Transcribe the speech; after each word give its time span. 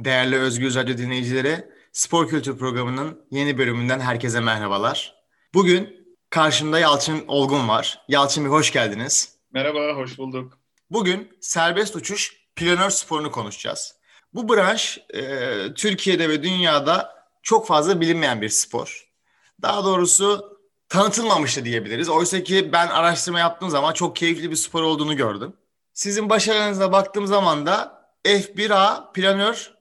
Değerli 0.00 0.38
Özgür 0.38 0.74
Radyo 0.74 0.98
dinleyicileri, 0.98 1.68
Spor 1.92 2.28
Kültür 2.28 2.58
Programı'nın 2.58 3.26
yeni 3.30 3.58
bölümünden 3.58 4.00
herkese 4.00 4.40
merhabalar. 4.40 5.14
Bugün 5.54 6.06
karşımda 6.30 6.78
Yalçın 6.78 7.24
Olgun 7.28 7.68
var. 7.68 8.00
Yalçın 8.08 8.44
Bey 8.44 8.50
hoş 8.50 8.72
geldiniz. 8.72 9.36
Merhaba, 9.52 9.96
hoş 9.96 10.18
bulduk. 10.18 10.58
Bugün 10.90 11.38
serbest 11.40 11.96
uçuş 11.96 12.36
planör 12.56 12.90
sporunu 12.90 13.30
konuşacağız. 13.30 13.94
Bu 14.32 14.48
branş 14.48 14.98
e, 15.14 15.20
Türkiye'de 15.74 16.28
ve 16.28 16.42
dünyada 16.42 17.14
çok 17.42 17.66
fazla 17.66 18.00
bilinmeyen 18.00 18.42
bir 18.42 18.48
spor. 18.48 19.08
Daha 19.62 19.84
doğrusu 19.84 20.58
tanıtılmamıştı 20.88 21.64
diyebiliriz. 21.64 22.08
Oysa 22.08 22.42
ki 22.42 22.72
ben 22.72 22.88
araştırma 22.88 23.38
yaptığım 23.38 23.70
zaman 23.70 23.92
çok 23.92 24.16
keyifli 24.16 24.50
bir 24.50 24.56
spor 24.56 24.82
olduğunu 24.82 25.16
gördüm. 25.16 25.56
Sizin 25.92 26.30
başarınıza 26.30 26.92
baktığım 26.92 27.26
zaman 27.26 27.66
da 27.66 28.04
F1A 28.24 29.12
planör 29.12 29.73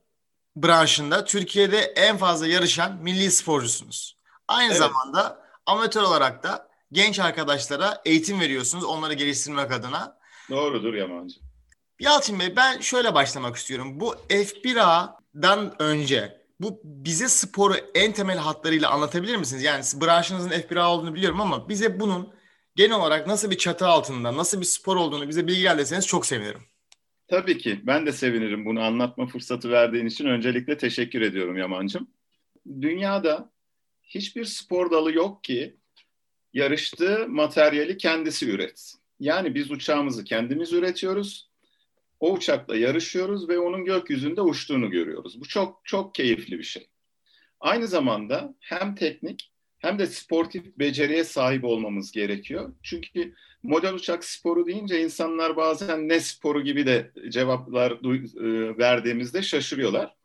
branşında 0.56 1.26
Türkiye'de 1.26 1.80
en 1.80 2.18
fazla 2.18 2.48
yarışan 2.48 2.96
milli 3.02 3.32
sporcusunuz. 3.32 4.18
Aynı 4.48 4.72
evet. 4.72 4.78
zamanda 4.78 5.44
amatör 5.66 6.02
olarak 6.02 6.44
da 6.44 6.70
genç 6.92 7.20
arkadaşlara 7.20 8.02
eğitim 8.06 8.40
veriyorsunuz 8.40 8.84
onları 8.84 9.14
geliştirmek 9.14 9.72
adına. 9.72 10.18
Doğrudur 10.50 10.94
Yamancı. 10.94 11.36
Yalçın 12.00 12.40
Bey 12.40 12.56
ben 12.56 12.80
şöyle 12.80 13.14
başlamak 13.14 13.56
istiyorum. 13.56 14.00
Bu 14.00 14.16
F1A'dan 14.30 15.82
önce 15.82 16.44
bu 16.60 16.82
bize 16.84 17.30
sporu 17.30 17.76
en 17.96 18.12
temel 18.12 18.38
hatlarıyla 18.38 18.90
anlatabilir 18.90 19.36
misiniz? 19.36 19.64
Yani 19.64 19.84
branşınızın 20.02 20.50
F1A 20.50 20.86
olduğunu 20.86 21.16
biliyorum 21.16 21.42
ama 21.42 21.70
bize 21.70 22.00
bunun 22.00 22.34
genel 22.76 22.98
olarak 22.98 23.28
nasıl 23.28 23.52
bir 23.52 23.58
çatı 23.58 23.88
altında, 23.88 24.38
nasıl 24.38 24.60
bir 24.60 24.66
spor 24.66 24.96
olduğunu 24.96 25.30
bize 25.30 25.48
bilgilendirseniz 25.48 26.08
çok 26.08 26.26
sevinirim. 26.26 26.62
Tabii 27.28 27.58
ki. 27.58 27.80
Ben 27.84 28.06
de 28.06 28.12
sevinirim 28.12 28.66
bunu 28.66 28.82
anlatma 28.82 29.26
fırsatı 29.26 29.70
verdiğin 29.72 30.06
için. 30.06 30.26
Öncelikle 30.26 30.78
teşekkür 30.78 31.22
ediyorum 31.22 31.58
Yamancım. 31.58 32.08
Dünyada 32.82 33.52
hiçbir 34.04 34.46
spor 34.46 34.92
dalı 34.92 35.14
yok 35.14 35.44
ki 35.44 35.78
yarıştığı 36.54 37.28
materyali 37.30 37.98
kendisi 37.98 38.50
üretsin. 38.52 39.00
Yani 39.20 39.56
biz 39.56 39.72
uçağımızı 39.72 40.24
kendimiz 40.24 40.74
üretiyoruz. 40.74 41.50
O 42.20 42.34
uçakla 42.34 42.78
yarışıyoruz 42.78 43.50
ve 43.50 43.60
onun 43.60 43.86
gökyüzünde 43.86 44.42
uçtuğunu 44.42 44.90
görüyoruz. 44.90 45.42
Bu 45.42 45.48
çok 45.48 45.82
çok 45.84 46.16
keyifli 46.16 46.58
bir 46.58 46.64
şey. 46.64 46.88
Aynı 47.60 47.88
zamanda 47.88 48.56
hem 48.60 48.96
teknik 48.96 49.53
hem 49.84 50.00
de 50.00 50.08
sportif 50.08 50.64
beceriye 50.80 51.24
sahip 51.24 51.64
olmamız 51.64 52.12
gerekiyor. 52.12 52.74
Çünkü 52.84 53.34
model 53.64 53.94
uçak 53.94 54.26
sporu 54.26 54.66
deyince 54.66 55.04
insanlar 55.04 55.56
bazen 55.56 56.10
ne 56.10 56.20
sporu 56.20 56.64
gibi 56.64 56.86
de 56.86 57.12
cevaplar 57.30 57.92
e, 57.92 58.78
verdiğimizde 58.78 59.42
şaşırıyorlar. 59.42 60.16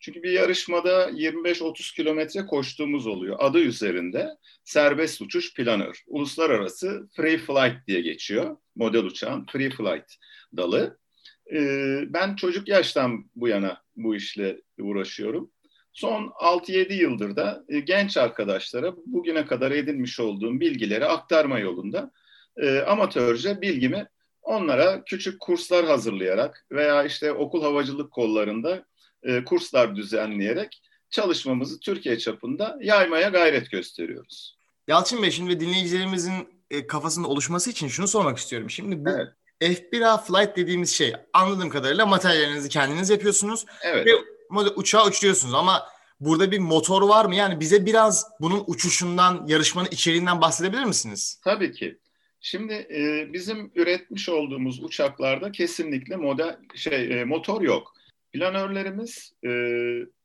Çünkü 0.00 0.22
bir 0.22 0.30
yarışmada 0.30 1.10
25-30 1.10 1.96
kilometre 1.96 2.46
koştuğumuz 2.46 3.06
oluyor. 3.06 3.36
Adı 3.38 3.58
üzerinde 3.58 4.28
serbest 4.64 5.22
uçuş 5.22 5.54
planör. 5.54 6.02
Uluslararası 6.06 7.08
free 7.16 7.38
flight 7.38 7.86
diye 7.86 8.00
geçiyor. 8.00 8.56
Model 8.74 9.04
uçağın 9.04 9.46
free 9.52 9.70
flight 9.70 10.14
dalı. 10.56 10.98
E, 11.52 11.58
ben 12.08 12.36
çocuk 12.36 12.68
yaştan 12.68 13.30
bu 13.36 13.48
yana 13.48 13.82
bu 13.96 14.14
işle 14.16 14.60
uğraşıyorum. 14.78 15.50
Son 15.96 16.32
6-7 16.40 16.92
yıldır 16.92 17.36
da 17.36 17.64
e, 17.68 17.80
genç 17.80 18.16
arkadaşlara 18.16 18.94
bugüne 19.06 19.46
kadar 19.46 19.70
edinmiş 19.70 20.20
olduğum 20.20 20.60
bilgileri 20.60 21.06
aktarma 21.06 21.58
yolunda 21.58 22.10
e, 22.56 22.78
amatörce 22.80 23.60
bilgimi 23.60 24.08
onlara 24.42 25.04
küçük 25.04 25.40
kurslar 25.40 25.86
hazırlayarak 25.86 26.66
veya 26.72 27.04
işte 27.04 27.32
okul 27.32 27.62
havacılık 27.62 28.12
kollarında 28.12 28.84
e, 29.22 29.44
kurslar 29.44 29.96
düzenleyerek 29.96 30.82
çalışmamızı 31.10 31.80
Türkiye 31.80 32.18
çapında 32.18 32.78
yaymaya 32.80 33.28
gayret 33.28 33.70
gösteriyoruz. 33.70 34.56
Yalçın 34.88 35.22
Bey 35.22 35.30
şimdi 35.30 35.60
dinleyicilerimizin 35.60 36.62
e, 36.70 36.86
kafasında 36.86 37.28
oluşması 37.28 37.70
için 37.70 37.88
şunu 37.88 38.08
sormak 38.08 38.38
istiyorum. 38.38 38.70
Şimdi 38.70 39.04
bu 39.04 39.10
evet. 39.10 39.28
F1A 39.60 40.24
flight 40.24 40.56
dediğimiz 40.56 40.90
şey 40.90 41.12
anladığım 41.32 41.70
kadarıyla 41.70 42.06
materyalinizi 42.06 42.68
kendiniz 42.68 43.10
yapıyorsunuz. 43.10 43.64
Evet. 43.82 44.06
Ve 44.06 44.35
uçağı 44.76 45.06
uçuruyorsunuz 45.06 45.54
ama 45.54 45.86
burada 46.20 46.50
bir 46.50 46.58
motor 46.58 47.02
var 47.02 47.24
mı? 47.24 47.34
Yani 47.34 47.60
bize 47.60 47.86
biraz 47.86 48.26
bunun 48.40 48.64
uçuşundan, 48.66 49.44
yarışmanın 49.46 49.88
içeriğinden 49.90 50.40
bahsedebilir 50.40 50.84
misiniz? 50.84 51.40
Tabii 51.44 51.72
ki. 51.72 51.98
Şimdi 52.40 52.72
e, 52.74 53.32
bizim 53.32 53.70
üretmiş 53.74 54.28
olduğumuz 54.28 54.84
uçaklarda 54.84 55.52
kesinlikle 55.52 56.16
model 56.16 56.58
şey 56.74 57.20
e, 57.20 57.24
motor 57.24 57.62
yok. 57.62 57.92
Planörlerimiz 58.32 59.32
e, 59.44 59.50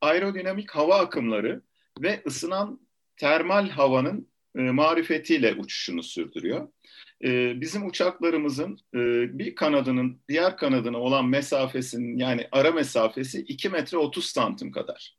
aerodinamik 0.01 0.71
hava 0.71 0.99
akımları 0.99 1.61
ve 2.01 2.23
ısınan 2.27 2.79
termal 3.17 3.69
havanın 3.69 4.30
e, 4.55 4.61
marifetiyle 4.61 5.53
uçuşunu 5.53 6.03
sürdürüyor. 6.03 6.67
E, 7.23 7.61
bizim 7.61 7.87
uçaklarımızın 7.87 8.79
e, 8.95 8.99
bir 9.39 9.55
kanadının 9.55 10.21
diğer 10.29 10.57
kanadına 10.57 10.97
olan 10.97 11.25
mesafesinin 11.25 12.17
yani 12.17 12.47
ara 12.51 12.71
mesafesi 12.71 13.39
2 13.41 13.69
metre 13.69 13.97
30 13.97 14.25
santim 14.25 14.71
kadar. 14.71 15.15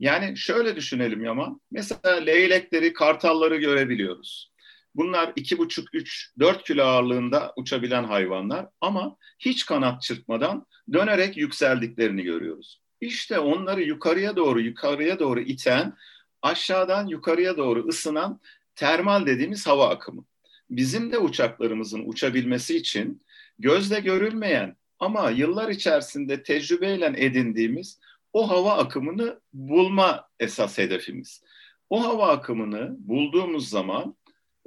Yani 0.00 0.36
şöyle 0.36 0.76
düşünelim 0.76 1.24
Yaman. 1.24 1.60
Mesela 1.70 2.16
leylekleri, 2.16 2.92
kartalları 2.92 3.56
görebiliyoruz. 3.56 4.52
Bunlar 4.94 5.32
iki 5.36 5.58
buçuk, 5.58 5.94
üç, 5.94 6.32
dört 6.38 6.64
kilo 6.64 6.82
ağırlığında 6.82 7.52
uçabilen 7.56 8.04
hayvanlar 8.04 8.66
ama 8.80 9.16
hiç 9.38 9.66
kanat 9.66 10.02
çırpmadan 10.02 10.66
dönerek 10.92 11.36
yükseldiklerini 11.36 12.22
görüyoruz. 12.22 12.80
İşte 13.00 13.38
onları 13.38 13.82
yukarıya 13.82 14.36
doğru, 14.36 14.60
yukarıya 14.60 15.18
doğru 15.18 15.40
iten, 15.40 15.96
aşağıdan 16.42 17.06
yukarıya 17.06 17.56
doğru 17.56 17.88
ısınan 17.88 18.40
termal 18.78 19.26
dediğimiz 19.26 19.66
hava 19.66 19.88
akımı. 19.88 20.24
Bizim 20.70 21.12
de 21.12 21.18
uçaklarımızın 21.18 22.02
uçabilmesi 22.06 22.76
için 22.76 23.22
gözle 23.58 24.00
görülmeyen 24.00 24.76
ama 24.98 25.30
yıllar 25.30 25.68
içerisinde 25.68 26.42
tecrübeyle 26.42 27.14
edindiğimiz 27.16 28.00
o 28.32 28.50
hava 28.50 28.76
akımını 28.76 29.40
bulma 29.52 30.28
esas 30.40 30.78
hedefimiz. 30.78 31.42
O 31.90 32.04
hava 32.04 32.28
akımını 32.28 32.96
bulduğumuz 32.98 33.68
zaman 33.68 34.16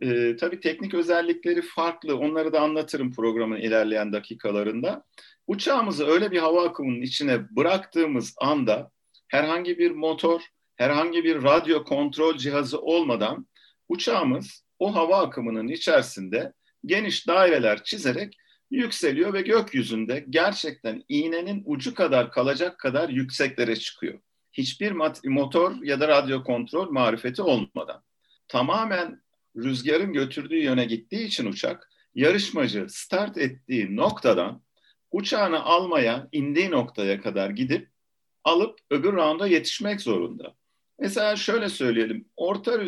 e, 0.02 0.36
tabii 0.36 0.60
teknik 0.60 0.94
özellikleri 0.94 1.62
farklı. 1.62 2.18
Onları 2.18 2.54
da 2.54 2.62
anlatırım 2.62 3.14
programın 3.14 3.58
ilerleyen 3.58 4.14
dakikalarında. 4.14 5.04
Uçağımızı 5.48 6.08
öyle 6.08 6.32
bir 6.32 6.40
hava 6.40 6.66
akımının 6.66 7.02
içine 7.02 7.56
bıraktığımız 7.56 8.36
anda 8.38 8.92
herhangi 9.28 9.78
bir 9.78 9.92
motor, 9.92 10.42
herhangi 10.76 11.24
bir 11.24 11.44
radyo 11.44 11.84
kontrol 11.84 12.38
cihazı 12.38 12.82
olmadan 12.82 13.48
uçağımız 13.91 14.63
o 14.79 14.96
hava 14.96 15.18
akımının 15.18 15.68
içerisinde 15.68 16.53
geniş 16.85 17.28
daireler 17.28 17.84
çizerek 17.84 18.38
yükseliyor 18.72 19.34
ve 19.34 19.41
gökyüzünde 19.41 20.25
gerçekten 20.29 21.03
iğnenin 21.09 21.63
ucu 21.66 21.94
kadar 21.94 22.31
kalacak 22.31 22.79
kadar 22.79 23.09
yükseklere 23.09 23.75
çıkıyor. 23.75 24.19
Hiçbir 24.53 24.91
motor 25.25 25.84
ya 25.84 26.00
da 26.00 26.07
radyo 26.07 26.44
kontrol 26.44 26.91
marifeti 26.91 27.41
olmadan. 27.41 28.03
Tamamen 28.47 29.22
rüzgarın 29.57 30.13
götürdüğü 30.13 30.63
yöne 30.63 30.85
gittiği 30.85 31.25
için 31.25 31.46
uçak 31.46 31.90
yarışmacı 32.16 32.85
start 32.90 33.38
ettiği 33.38 33.96
noktadan 33.96 34.62
uçağını 35.12 35.63
almaya 35.63 36.28
indiği 36.31 36.72
noktaya 36.72 37.22
kadar 37.22 37.50
gidip 37.50 37.90
alıp 38.44 38.79
öbür 38.90 39.13
rounda 39.13 39.47
yetişmek 39.47 40.02
zorunda. 40.02 40.56
Mesela 41.00 41.35
şöyle 41.35 41.69
söyleyelim. 41.69 42.25
Orta 42.35 42.79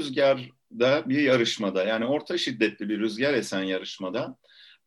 rüzgarda 0.73 1.09
bir 1.09 1.21
yarışmada 1.21 1.83
yani 1.83 2.05
orta 2.05 2.37
şiddetli 2.37 2.89
bir 2.89 2.99
rüzgar 2.99 3.33
esen 3.33 3.63
yarışmada 3.63 4.37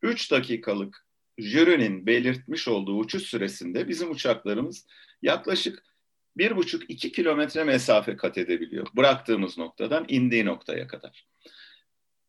3 0.02 0.30
dakikalık 0.30 1.06
jürinin 1.38 2.06
belirtmiş 2.06 2.68
olduğu 2.68 2.98
uçuş 2.98 3.22
süresinde 3.22 3.88
bizim 3.88 4.10
uçaklarımız 4.10 4.86
yaklaşık 5.22 5.82
bir 6.36 6.56
buçuk 6.56 6.90
iki 6.90 7.12
kilometre 7.12 7.64
mesafe 7.64 8.16
kat 8.16 8.38
edebiliyor. 8.38 8.86
Bıraktığımız 8.96 9.58
noktadan 9.58 10.04
indiği 10.08 10.44
noktaya 10.44 10.86
kadar. 10.86 11.26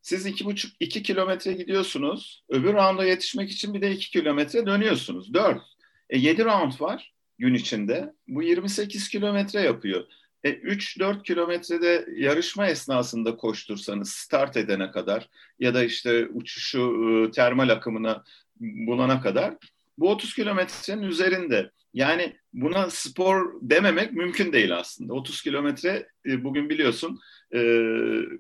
Siz 0.01 0.25
iki 0.25 0.45
buçuk 0.45 0.71
iki 0.79 1.03
kilometre 1.03 1.53
gidiyorsunuz. 1.53 2.43
Öbür 2.49 2.73
rounda 2.73 3.05
yetişmek 3.05 3.51
için 3.51 3.73
bir 3.73 3.81
de 3.81 3.91
iki 3.91 4.11
kilometre 4.11 4.65
dönüyorsunuz. 4.65 5.33
Dört. 5.33 5.61
E, 6.09 6.17
yedi 6.17 6.45
round 6.45 6.81
var 6.81 7.13
gün 7.39 7.53
içinde. 7.53 8.13
Bu 8.27 8.43
28 8.43 9.09
kilometre 9.09 9.61
yapıyor. 9.61 10.05
E, 10.43 10.49
3-4 10.49 11.23
kilometrede 11.23 12.07
yarışma 12.15 12.67
esnasında 12.67 13.35
koştursanız 13.35 14.09
start 14.09 14.57
edene 14.57 14.91
kadar 14.91 15.29
ya 15.59 15.73
da 15.73 15.83
işte 15.83 16.27
uçuşu 16.27 16.79
e, 17.27 17.31
termal 17.31 17.69
akımına 17.69 18.23
bulana 18.59 19.21
kadar 19.21 19.55
bu 19.97 20.09
30 20.09 20.33
kilometrenin 20.33 21.01
üzerinde. 21.01 21.71
Yani 21.93 22.35
buna 22.53 22.89
spor 22.89 23.53
dememek 23.61 24.13
mümkün 24.13 24.53
değil 24.53 24.77
aslında. 24.77 25.13
30 25.13 25.41
kilometre 25.41 26.07
e, 26.25 26.43
bugün 26.43 26.69
biliyorsun 26.69 27.19
e, 27.53 27.59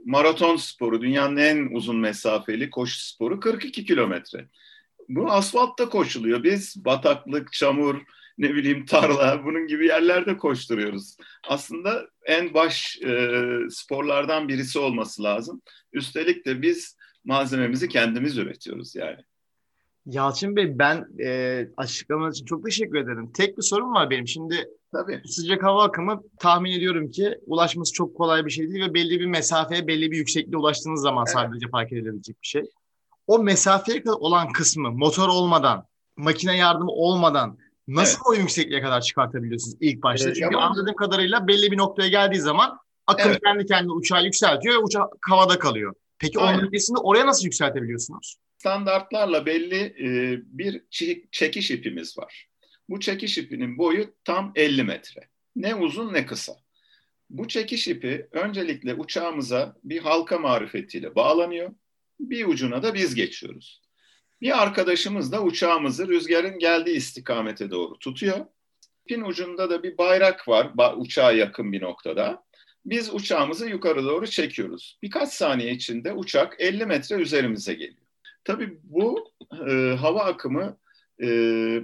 maraton 0.05 0.55
sporu, 0.55 1.01
dünyanın 1.01 1.37
en 1.37 1.75
uzun 1.75 1.97
mesafeli 1.97 2.69
koşu 2.69 2.99
sporu 2.99 3.39
42 3.39 3.85
kilometre. 3.85 4.47
Bu 5.09 5.31
asfaltta 5.31 5.89
koşuluyor. 5.89 6.43
Biz 6.43 6.85
bataklık, 6.85 7.53
çamur, 7.53 8.01
ne 8.37 8.53
bileyim 8.53 8.85
tarla 8.85 9.41
bunun 9.45 9.67
gibi 9.67 9.85
yerlerde 9.87 10.37
koşturuyoruz. 10.37 11.17
Aslında 11.47 12.07
en 12.25 12.53
baş 12.53 12.99
e, 13.01 13.31
sporlardan 13.69 14.47
birisi 14.47 14.79
olması 14.79 15.23
lazım. 15.23 15.61
Üstelik 15.93 16.45
de 16.45 16.61
biz 16.61 16.97
malzememizi 17.25 17.89
kendimiz 17.89 18.37
üretiyoruz 18.37 18.95
yani. 18.95 19.17
Yalçın 20.05 20.55
Bey 20.55 20.79
ben 20.79 21.07
e, 21.19 21.67
açıklamanız 21.77 22.35
için 22.35 22.45
çok 22.45 22.65
teşekkür 22.65 22.95
ederim. 22.95 23.31
Tek 23.33 23.57
bir 23.57 23.63
sorum 23.63 23.93
var 23.93 24.09
benim. 24.09 24.27
Şimdi 24.27 24.69
Tabii. 24.91 25.21
sıcak 25.25 25.63
hava 25.63 25.83
akımı 25.83 26.23
tahmin 26.39 26.71
ediyorum 26.71 27.11
ki 27.11 27.39
ulaşması 27.45 27.93
çok 27.93 28.17
kolay 28.17 28.45
bir 28.45 28.51
şey 28.51 28.69
değil 28.69 28.85
ve 28.85 28.93
belli 28.93 29.19
bir 29.19 29.25
mesafeye 29.25 29.87
belli 29.87 30.11
bir 30.11 30.17
yüksekliğe 30.17 30.57
ulaştığınız 30.57 31.01
zaman 31.01 31.25
evet. 31.27 31.33
sadece 31.33 31.67
fark 31.67 31.93
edilebilecek 31.93 32.41
bir 32.41 32.47
şey. 32.47 32.63
O 33.27 33.39
mesafeye 33.39 34.03
kadar 34.03 34.15
olan 34.15 34.51
kısmı 34.51 34.91
motor 34.91 35.29
olmadan, 35.29 35.85
makine 36.17 36.57
yardımı 36.57 36.91
olmadan 36.91 37.57
nasıl 37.87 38.17
evet. 38.17 38.27
o 38.27 38.41
yüksekliğe 38.41 38.81
kadar 38.81 39.01
çıkartabiliyorsunuz 39.01 39.77
ilk 39.81 40.03
başta? 40.03 40.27
Evet, 40.27 40.37
Çünkü 40.41 40.55
ama... 40.55 40.65
anladığım 40.65 40.95
kadarıyla 40.95 41.47
belli 41.47 41.71
bir 41.71 41.77
noktaya 41.77 42.09
geldiği 42.09 42.39
zaman 42.39 42.79
akım 43.07 43.31
evet. 43.31 43.41
kendi 43.43 43.65
kendine 43.65 43.91
uçağı 43.91 44.25
yükseltiyor 44.25 44.75
ve 44.75 44.79
uçak 44.79 45.03
havada 45.21 45.59
kalıyor. 45.59 45.93
Peki 46.19 46.39
Aynen. 46.39 46.59
onun 46.59 46.67
öncesinde 46.67 46.99
oraya 46.99 47.25
nasıl 47.25 47.45
yükseltebiliyorsunuz? 47.45 48.35
Standartlarla 48.57 49.45
belli 49.45 49.75
e, 49.75 50.39
bir 50.45 50.81
çekiş 51.31 51.71
ipimiz 51.71 52.17
var. 52.17 52.47
Bu 52.89 52.99
çekiş 52.99 53.37
ipinin 53.37 53.77
boyu 53.77 54.13
tam 54.23 54.51
50 54.55 54.83
metre. 54.83 55.21
Ne 55.55 55.75
uzun 55.75 56.13
ne 56.13 56.25
kısa. 56.25 56.55
Bu 57.29 57.47
çekiş 57.47 57.87
ipi 57.87 58.27
öncelikle 58.31 58.93
uçağımıza 58.93 59.75
bir 59.83 59.99
halka 59.99 60.39
marifetiyle 60.39 61.15
bağlanıyor. 61.15 61.71
Bir 62.19 62.45
ucuna 62.45 62.83
da 62.83 62.93
biz 62.93 63.15
geçiyoruz. 63.15 63.81
Bir 64.41 64.63
arkadaşımız 64.63 65.31
da 65.31 65.43
uçağımızı 65.43 66.07
rüzgarın 66.07 66.59
geldiği 66.59 66.95
istikamete 66.95 67.71
doğru 67.71 67.99
tutuyor. 67.99 68.45
İpin 69.05 69.21
ucunda 69.21 69.69
da 69.69 69.83
bir 69.83 69.97
bayrak 69.97 70.47
var 70.47 70.71
uçağa 70.97 71.31
yakın 71.31 71.71
bir 71.71 71.81
noktada. 71.81 72.43
Biz 72.85 73.13
uçağımızı 73.13 73.69
yukarı 73.69 74.03
doğru 74.03 74.27
çekiyoruz. 74.27 74.97
Birkaç 75.03 75.29
saniye 75.29 75.71
içinde 75.71 76.13
uçak 76.13 76.55
50 76.59 76.85
metre 76.85 77.15
üzerimize 77.15 77.73
geliyor. 77.73 78.07
Tabii 78.43 78.79
bu 78.83 79.31
e, 79.69 79.95
hava 79.99 80.23
akımı 80.23 80.77
e, 81.21 81.27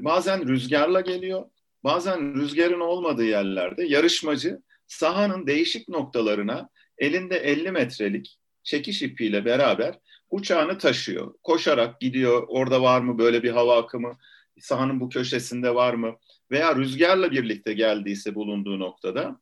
bazen 0.03 0.47
rüzgarla 0.47 1.01
geliyor, 1.01 1.45
bazen 1.83 2.35
rüzgarın 2.35 2.79
olmadığı 2.79 3.25
yerlerde 3.25 3.83
yarışmacı 3.83 4.61
sahanın 4.87 5.47
değişik 5.47 5.89
noktalarına 5.89 6.69
elinde 6.97 7.37
50 7.37 7.71
metrelik 7.71 8.37
çekiş 8.63 9.01
ipiyle 9.01 9.45
beraber 9.45 9.99
uçağını 10.33 10.77
taşıyor. 10.77 11.33
Koşarak 11.43 11.99
gidiyor. 11.99 12.45
Orada 12.47 12.81
var 12.81 13.01
mı 13.01 13.17
böyle 13.17 13.43
bir 13.43 13.51
hava 13.51 13.77
akımı? 13.77 14.17
Sahanın 14.59 14.99
bu 14.99 15.09
köşesinde 15.09 15.75
var 15.75 15.93
mı? 15.93 16.15
Veya 16.51 16.75
rüzgarla 16.75 17.31
birlikte 17.31 17.73
geldiyse 17.73 18.35
bulunduğu 18.35 18.79
noktada. 18.79 19.39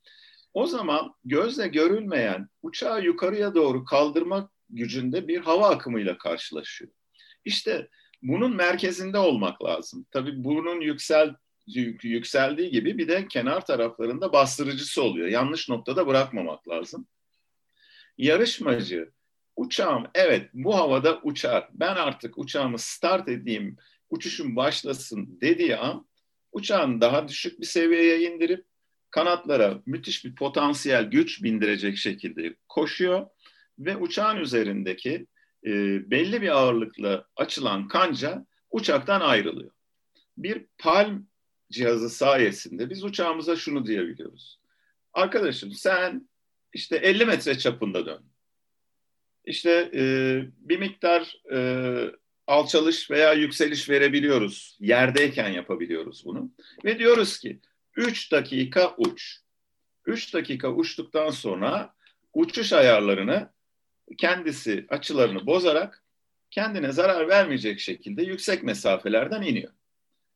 O 0.54 0.68
zaman 0.68 1.14
gözle 1.26 1.68
görülmeyen 1.68 2.50
uçağı 2.62 3.04
yukarıya 3.04 3.56
doğru 3.56 3.86
kaldırmak 3.86 4.52
gücünde 4.70 5.28
bir 5.28 5.38
hava 5.38 5.70
akımıyla 5.70 6.18
karşılaşıyor. 6.18 6.92
İşte 7.46 7.88
bunun 8.22 8.56
merkezinde 8.56 9.18
olmak 9.18 9.64
lazım. 9.64 10.06
Tabii 10.12 10.44
bunun 10.44 10.82
yüksel 10.82 11.36
yükseldiği 12.04 12.72
gibi 12.72 12.98
bir 12.98 13.08
de 13.08 13.28
kenar 13.28 13.66
taraflarında 13.66 14.34
bastırıcısı 14.34 15.04
oluyor. 15.04 15.28
Yanlış 15.28 15.70
noktada 15.70 16.08
bırakmamak 16.08 16.70
lazım. 16.70 17.08
Yarışmacı 18.18 19.12
uçağım 19.62 20.04
evet 20.14 20.50
bu 20.54 20.76
havada 20.76 21.20
uçar. 21.24 21.70
Ben 21.74 21.96
artık 21.96 22.38
uçağımı 22.38 22.80
start 22.80 23.30
edeyim, 23.30 23.78
uçuşum 24.10 24.56
başlasın 24.56 25.38
dediği 25.42 25.78
an 25.78 26.08
uçağın 26.52 27.02
daha 27.02 27.28
düşük 27.28 27.60
bir 27.60 27.66
seviyeye 27.66 28.22
indirip 28.22 28.66
kanatlara 29.12 29.82
müthiş 29.86 30.26
bir 30.26 30.36
potansiyel 30.36 31.04
güç 31.04 31.44
bindirecek 31.44 31.98
şekilde 31.98 32.56
koşuyor 32.70 33.28
ve 33.80 33.98
uçağın 33.98 34.38
üzerindeki 34.38 35.28
e, 35.66 35.72
belli 36.12 36.42
bir 36.42 36.50
ağırlıkla 36.50 37.26
açılan 37.36 37.88
kanca 37.88 38.46
uçaktan 38.72 39.22
ayrılıyor. 39.22 39.72
Bir 40.38 40.66
palm 40.78 41.26
cihazı 41.72 42.10
sayesinde 42.10 42.90
biz 42.90 43.04
uçağımıza 43.04 43.56
şunu 43.56 43.86
diyebiliyoruz. 43.86 44.60
Arkadaşım 45.14 45.72
sen 45.72 46.30
işte 46.74 46.96
50 46.96 47.26
metre 47.26 47.58
çapında 47.58 48.06
dön. 48.06 48.31
İşte 49.46 49.92
e, 49.94 50.04
bir 50.58 50.80
miktar 50.80 51.36
e, 51.54 51.58
alçalış 52.48 53.12
veya 53.12 53.34
yükseliş 53.34 53.90
verebiliyoruz. 53.90 54.78
Yerdeyken 54.80 55.50
yapabiliyoruz 55.50 56.26
bunu. 56.26 56.52
Ve 56.86 57.00
diyoruz 57.00 57.40
ki 57.40 57.60
3 57.96 58.32
dakika 58.32 58.96
uç. 58.98 59.38
3 60.06 60.34
dakika 60.34 60.72
uçtuktan 60.72 61.30
sonra 61.30 61.94
uçuş 62.34 62.74
ayarlarını 62.74 63.50
kendisi 64.18 64.86
açılarını 64.90 65.48
bozarak 65.48 66.04
kendine 66.52 66.92
zarar 66.92 67.28
vermeyecek 67.28 67.80
şekilde 67.80 68.24
yüksek 68.24 68.64
mesafelerden 68.64 69.42
iniyor. 69.42 69.72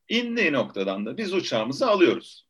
İndiği 0.09 0.53
noktadan 0.53 1.05
da 1.05 1.17
biz 1.17 1.33
uçağımızı 1.33 1.87
alıyoruz. 1.87 2.44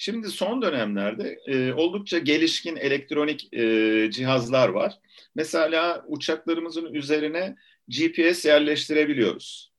Şimdi 0.00 0.28
son 0.28 0.62
dönemlerde 0.62 1.38
e, 1.46 1.72
oldukça 1.72 2.18
gelişkin 2.18 2.76
elektronik 2.76 3.54
e, 3.54 4.10
cihazlar 4.10 4.68
var. 4.68 4.98
Mesela 5.34 6.04
uçaklarımızın 6.06 6.94
üzerine 6.94 7.56
GPS 7.88 8.44
yerleştirebiliyoruz. 8.44 9.72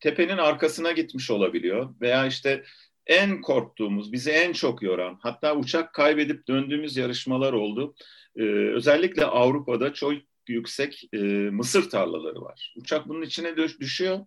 Tepenin 0.00 0.38
arkasına 0.38 0.92
gitmiş 0.92 1.30
olabiliyor 1.30 1.94
veya 2.00 2.26
işte 2.26 2.64
en 3.06 3.40
korktuğumuz, 3.40 4.12
bizi 4.12 4.30
en 4.30 4.52
çok 4.52 4.82
yoran, 4.82 5.18
hatta 5.22 5.56
uçak 5.56 5.94
kaybedip 5.94 6.48
döndüğümüz 6.48 6.96
yarışmalar 6.96 7.52
oldu. 7.52 7.94
Ee, 8.36 8.42
özellikle 8.74 9.24
Avrupa'da 9.24 9.92
çok 9.94 10.12
yüksek 10.48 11.08
e, 11.12 11.18
mısır 11.50 11.90
tarlaları 11.90 12.42
var. 12.42 12.74
Uçak 12.76 13.08
bunun 13.08 13.22
içine 13.22 13.56
düşüyor. 13.56 14.20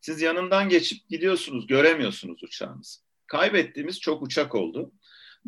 Siz 0.00 0.22
yanından 0.22 0.68
geçip 0.68 1.08
gidiyorsunuz, 1.08 1.66
göremiyorsunuz 1.66 2.44
uçağınızı. 2.44 3.05
Kaybettiğimiz 3.26 4.00
çok 4.00 4.22
uçak 4.22 4.54
oldu. 4.54 4.92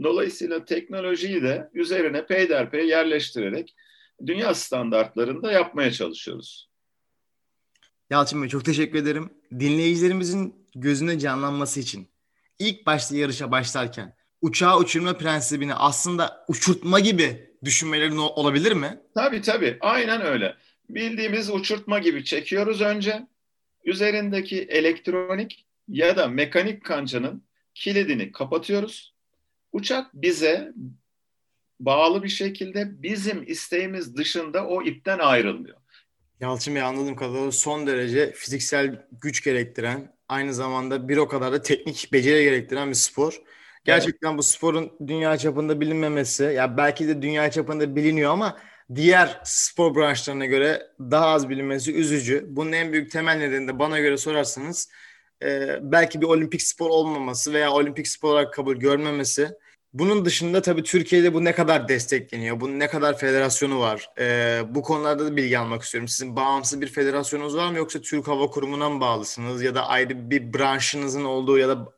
Dolayısıyla 0.03 0.65
teknolojiyi 0.65 1.43
de 1.43 1.71
üzerine 1.75 2.27
peyderpey 2.27 2.89
yerleştirerek 2.89 3.75
dünya 4.27 4.55
standartlarında 4.55 5.53
yapmaya 5.53 5.91
çalışıyoruz. 5.91 6.69
Yalçın 8.11 8.43
Bey 8.43 8.49
çok 8.49 8.65
teşekkür 8.65 8.99
ederim. 8.99 9.31
Dinleyicilerimizin 9.61 10.67
gözünde 10.75 11.19
canlanması 11.19 11.81
için 11.81 12.09
ilk 12.59 12.87
başta 12.87 13.17
yarışa 13.17 13.51
başlarken 13.51 14.17
uçağı 14.43 14.79
uçurma 14.79 15.19
prensibini 15.19 15.75
aslında 15.75 16.45
uçurtma 16.49 17.01
gibi 17.01 17.55
düşünmelerin 17.65 18.17
olabilir 18.17 18.73
mi? 18.73 19.01
Tabii 19.15 19.43
tabii. 19.43 19.77
Aynen 19.81 20.23
öyle. 20.23 20.55
Bildiğimiz 20.91 21.51
uçurtma 21.51 21.99
gibi 21.99 22.25
çekiyoruz 22.25 22.81
önce. 22.81 23.27
Üzerindeki 23.85 24.63
elektronik 24.63 25.67
ya 25.89 26.17
da 26.17 26.29
mekanik 26.29 26.85
kancanın 26.85 27.47
kilidini 27.79 28.32
kapatıyoruz. 28.32 29.15
Uçak 29.73 30.15
bize 30.15 30.73
bağlı 31.81 32.23
bir 32.23 32.29
şekilde 32.29 33.03
bizim 33.03 33.44
isteğimiz 33.47 34.17
dışında 34.17 34.67
o 34.67 34.82
ipten 34.82 35.19
ayrılmıyor. 35.19 35.77
Yalçın 36.41 36.75
Bey 36.75 36.82
anladığım 36.82 37.17
kadarıyla 37.17 37.53
son 37.53 37.87
derece 37.87 38.32
fiziksel 38.32 39.06
güç 39.23 39.44
gerektiren, 39.44 40.17
aynı 40.29 40.55
zamanda 40.55 41.08
bir 41.08 41.17
o 41.17 41.29
kadar 41.29 41.53
da 41.53 41.63
teknik 41.63 42.13
beceri 42.13 42.44
gerektiren 42.44 42.89
bir 42.89 42.94
spor. 42.94 43.43
Gerçekten 43.85 44.29
evet. 44.29 44.39
bu 44.39 44.43
sporun 44.43 44.93
dünya 45.06 45.39
çapında 45.39 45.81
bilinmemesi, 45.81 46.43
ya 46.44 46.77
belki 46.77 47.08
de 47.08 47.23
dünya 47.23 47.51
çapında 47.51 47.97
biliniyor 47.97 48.32
ama 48.32 48.58
diğer 48.94 49.41
spor 49.44 49.94
branşlarına 49.94 50.47
göre 50.47 50.87
daha 51.01 51.27
az 51.27 51.49
bilinmesi 51.49 51.94
üzücü. 51.94 52.47
Bunun 52.49 52.73
en 52.73 52.93
büyük 52.93 53.11
temel 53.11 53.37
nedeni 53.37 53.69
de 53.69 53.79
bana 53.79 53.99
göre 53.99 54.17
sorarsanız 54.17 54.89
e, 55.43 55.79
belki 55.83 56.21
bir 56.21 56.27
olimpik 56.27 56.63
spor 56.63 56.91
olmaması 56.91 57.53
veya 57.53 57.73
olimpik 57.73 58.09
spor 58.09 58.33
olarak 58.33 58.55
kabul 58.55 58.77
görmemesi. 58.77 59.49
Bunun 59.93 60.25
dışında 60.25 60.63
tabii 60.63 60.83
Türkiye'de 60.83 61.35
bu 61.35 61.45
ne 61.45 61.55
kadar 61.55 61.89
destekleniyor, 61.89 62.61
bunun 62.61 62.79
ne 62.79 62.89
kadar 62.89 63.19
federasyonu 63.19 63.81
var? 63.81 64.11
E, 64.19 64.61
bu 64.69 64.83
konularda 64.83 65.27
da 65.27 65.37
bilgi 65.37 65.59
almak 65.59 65.83
istiyorum. 65.83 66.09
Sizin 66.09 66.37
bağımsız 66.37 66.81
bir 66.81 66.87
federasyonunuz 66.87 67.57
var 67.57 67.71
mı 67.71 67.79
yoksa 67.79 68.01
Türk 68.01 68.29
Hava 68.29 68.47
Kurumu'na 68.47 68.91
mı 68.91 69.01
bağlısınız 69.01 69.63
ya 69.63 69.75
da 69.75 69.87
ayrı 69.87 70.31
bir 70.31 70.55
branşınızın 70.55 71.25
olduğu 71.25 71.59
ya 71.59 71.69
da 71.69 71.93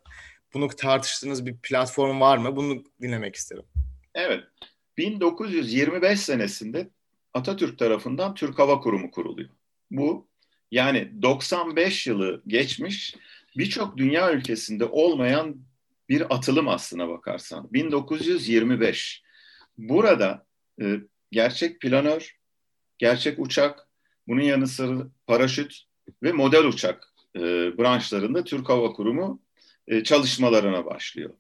bunu 0.55 0.69
tartıştığınız 0.69 1.47
bir 1.47 1.57
platform 1.57 2.21
var 2.21 2.39
mı? 2.39 2.57
Bunu 2.57 2.85
dinlemek 3.03 3.37
isterim. 3.37 3.65
Evet. 4.15 4.45
1925 4.97 6.21
senesinde 6.21 6.91
Atatürk 7.35 7.79
tarafından 7.79 8.35
Türk 8.35 8.59
Hava 8.59 8.81
Kurumu 8.81 9.11
kuruluyor. 9.11 9.51
Bu 9.91 10.30
yani 10.71 11.23
95 11.23 12.07
yılı 12.07 12.43
geçmiş 12.47 13.15
birçok 13.57 13.97
dünya 13.97 14.33
ülkesinde 14.33 14.85
olmayan 14.85 15.57
bir 16.09 16.35
atılım 16.35 16.69
aslına 16.69 17.09
bakarsan. 17.09 17.73
1925. 17.73 19.23
Burada 19.79 20.47
e, 20.81 21.01
gerçek 21.33 21.81
planör, 21.81 22.37
gerçek 22.99 23.39
uçak, 23.39 23.89
bunun 24.29 24.43
yanı 24.43 24.67
sıra 24.67 25.07
paraşüt 25.27 25.83
ve 26.23 26.33
model 26.33 26.65
uçak 26.65 27.15
e, 27.37 27.41
branşlarında 27.79 28.45
Türk 28.45 28.69
Hava 28.69 28.93
Kurumu 28.93 29.43
e, 29.89 30.05
çalışmalarına 30.05 30.85
başlıyor. 30.87 31.35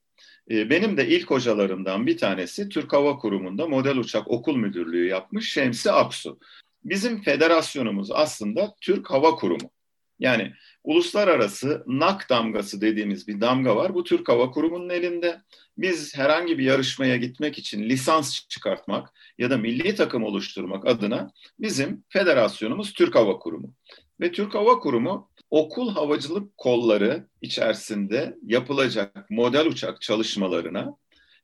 E, 0.50 0.70
benim 0.70 0.96
de 0.96 1.08
ilk 1.08 1.30
hocalarımdan 1.30 2.06
bir 2.06 2.18
tanesi 2.18 2.68
Türk 2.68 2.92
Hava 2.92 3.18
Kurumu'nda 3.18 3.66
model 3.66 3.96
uçak 3.96 4.30
okul 4.30 4.56
müdürlüğü 4.56 5.06
yapmış 5.06 5.52
Şemsi 5.52 5.92
Aksu. 5.92 6.38
Bizim 6.84 7.22
federasyonumuz 7.22 8.10
aslında 8.10 8.74
Türk 8.80 9.10
Hava 9.10 9.34
Kurumu. 9.36 9.70
Yani 10.18 10.52
uluslararası 10.84 11.84
NAK 11.86 12.30
damgası 12.30 12.80
dediğimiz 12.80 13.28
bir 13.28 13.40
damga 13.40 13.76
var. 13.76 13.94
Bu 13.94 14.04
Türk 14.04 14.28
Hava 14.28 14.50
Kurumu'nun 14.50 14.88
elinde. 14.88 15.40
Biz 15.78 16.16
herhangi 16.16 16.58
bir 16.58 16.64
yarışmaya 16.64 17.16
gitmek 17.16 17.58
için 17.58 17.82
lisans 17.82 18.48
çıkartmak 18.48 19.12
ya 19.38 19.50
da 19.50 19.58
milli 19.58 19.94
takım 19.94 20.24
oluşturmak 20.24 20.86
adına 20.86 21.32
bizim 21.58 22.04
federasyonumuz 22.08 22.92
Türk 22.92 23.14
Hava 23.14 23.38
Kurumu. 23.38 23.74
Ve 24.20 24.32
Türk 24.32 24.54
Hava 24.54 24.78
Kurumu 24.78 25.30
okul 25.50 25.90
havacılık 25.94 26.58
kolları 26.58 27.26
içerisinde 27.42 28.36
yapılacak 28.46 29.30
model 29.30 29.66
uçak 29.66 30.00
çalışmalarına 30.00 30.96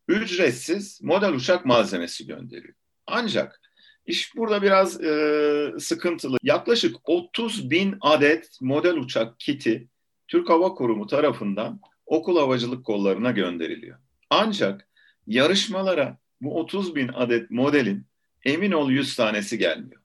ücretsiz 0.09 1.03
model 1.03 1.33
uçak 1.33 1.67
malzemesi 1.67 2.27
gönderiyor. 2.27 2.75
Ancak 3.07 3.61
İş 4.07 4.37
burada 4.37 4.63
biraz 4.63 5.05
e, 5.05 5.73
sıkıntılı. 5.79 6.37
Yaklaşık 6.43 6.97
30 7.05 7.71
bin 7.71 7.97
adet 8.01 8.59
model 8.61 8.97
uçak 8.97 9.41
kiti 9.41 9.89
Türk 10.29 10.49
Hava 10.49 10.75
Kurumu 10.75 11.07
tarafından 11.07 11.81
okul 12.07 12.39
havacılık 12.39 12.87
kollarına 12.87 13.31
gönderiliyor. 13.31 13.99
Ancak 14.31 14.89
yarışmalara 15.27 16.19
bu 16.41 16.61
30 16.61 16.95
bin 16.95 17.09
adet 17.09 17.51
modelin 17.51 18.07
emin 18.45 18.73
ol 18.73 18.91
100 18.91 19.17
tanesi 19.17 19.59
gelmiyor. 19.59 20.03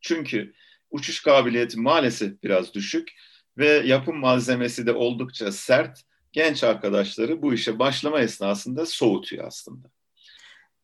Çünkü 0.00 0.54
uçuş 0.90 1.22
kabiliyeti 1.22 1.80
maalesef 1.80 2.42
biraz 2.42 2.74
düşük 2.74 3.12
ve 3.58 3.68
yapım 3.68 4.16
malzemesi 4.16 4.86
de 4.86 4.92
oldukça 4.92 5.52
sert. 5.52 6.02
Genç 6.32 6.64
arkadaşları 6.64 7.42
bu 7.42 7.54
işe 7.54 7.78
başlama 7.78 8.20
esnasında 8.20 8.86
soğutuyor 8.86 9.46
aslında. 9.46 9.90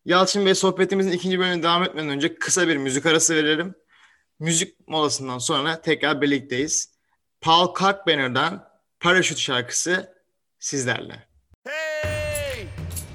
Yalçın 0.07 0.45
Bey 0.45 0.55
sohbetimizin 0.55 1.11
ikinci 1.11 1.39
bölümüne 1.39 1.63
devam 1.63 1.83
etmeden 1.83 2.09
önce 2.09 2.35
kısa 2.35 2.67
bir 2.67 2.77
müzik 2.77 3.05
arası 3.05 3.35
verelim. 3.35 3.75
Müzik 4.39 4.87
molasından 4.87 5.37
sonra 5.37 5.81
tekrar 5.81 6.21
birlikteyiz. 6.21 6.93
Paul 7.41 7.67
Kalkbrenner'dan 7.67 8.69
Paraşüt 8.99 9.37
şarkısı 9.37 10.13
sizlerle. 10.59 11.27
Hey! 11.67 12.67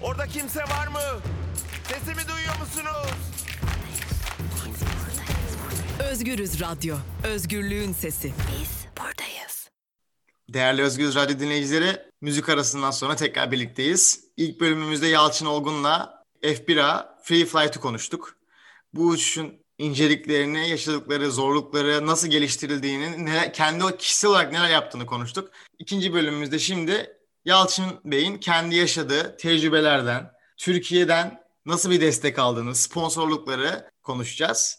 Orada 0.03 0.27
kimse 0.27 0.61
var 0.61 0.87
mı? 0.87 1.01
Sesimi 1.89 2.29
duyuyor 2.29 2.59
musunuz? 2.61 3.13
Özgürüz 6.11 6.61
Radyo. 6.61 6.97
Özgürlüğün 7.25 7.93
sesi. 7.93 8.27
Biz 8.27 8.87
buradayız. 8.99 9.71
Değerli 10.49 10.83
Özgürüz 10.83 11.15
Radyo 11.15 11.39
dinleyicileri, 11.39 12.03
müzik 12.21 12.49
arasından 12.49 12.91
sonra 12.91 13.17
tekrar 13.17 13.53
birlikteyiz. 13.53 14.25
İlk 14.37 14.61
bölümümüzde 14.61 15.07
Yalçın 15.07 15.47
Olgun'la 15.47 16.22
F1A 16.43 17.23
Free 17.23 17.45
Flight'ı 17.45 17.81
konuştuk. 17.81 18.37
Bu 18.95 19.07
uçuşun 19.07 19.63
inceliklerini, 19.79 20.69
yaşadıkları 20.69 21.31
zorlukları, 21.31 22.07
nasıl 22.07 22.29
geliştirildiğini, 22.29 23.27
neler, 23.27 23.53
kendi 23.53 23.85
o 23.85 23.97
kişisel 23.97 24.31
olarak 24.31 24.53
neler 24.53 24.69
yaptığını 24.71 25.07
konuştuk. 25.07 25.51
İkinci 25.79 26.15
bölümümüzde 26.15 26.59
şimdi 26.59 27.17
Yalçın 27.45 28.01
Bey'in 28.05 28.39
kendi 28.39 28.75
yaşadığı 28.77 29.37
tecrübelerden, 29.37 30.33
Türkiye'den 30.57 31.43
nasıl 31.67 31.91
bir 31.91 32.01
destek 32.01 32.39
aldığını, 32.39 32.75
sponsorlukları 32.75 33.91
konuşacağız. 34.03 34.79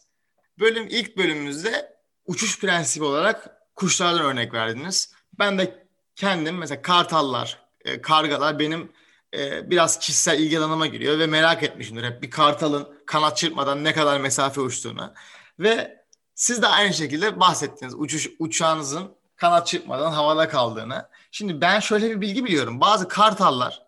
Bölüm 0.60 0.88
ilk 0.90 1.18
bölümümüzde 1.18 1.98
uçuş 2.26 2.60
prensibi 2.60 3.04
olarak 3.04 3.58
kuşlardan 3.76 4.26
örnek 4.26 4.54
verdiniz. 4.54 5.14
Ben 5.40 5.58
de 5.58 5.88
kendim 6.16 6.58
mesela 6.58 6.82
kartallar, 6.82 7.60
e, 7.86 8.02
kargalar 8.02 8.60
benim 8.60 8.92
e, 9.34 9.70
biraz 9.70 10.00
kişisel 10.00 10.40
ilgi 10.40 10.60
alanıma 10.60 10.88
giriyor 10.88 11.20
ve 11.20 11.28
merak 11.28 11.64
etmişimdir 11.64 12.04
hep 12.04 12.22
bir 12.22 12.30
kartalın 12.30 12.88
kanat 13.06 13.38
çırpmadan 13.38 13.84
ne 13.84 13.94
kadar 13.94 14.20
mesafe 14.20 14.62
uçtuğunu. 14.62 15.14
Ve 15.60 16.04
siz 16.36 16.62
de 16.62 16.68
aynı 16.68 16.94
şekilde 16.94 17.40
bahsettiniz 17.40 17.94
uçuş 17.96 18.30
uçağınızın 18.40 19.16
kanat 19.36 19.68
çırpmadan 19.68 20.12
havada 20.12 20.50
kaldığını. 20.50 21.10
Şimdi 21.32 21.62
ben 21.62 21.80
şöyle 21.80 22.10
bir 22.10 22.22
bilgi 22.22 22.46
biliyorum. 22.46 22.82
Bazı 22.82 23.08
kartallar 23.08 23.82